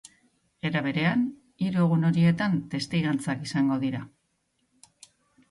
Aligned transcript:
Era 0.69 0.79
berean, 0.85 1.25
hiru 1.65 1.83
egun 1.83 2.07
horietan 2.09 2.57
testigantzak 2.73 3.45
izango 3.51 3.79
dira. 3.87 4.03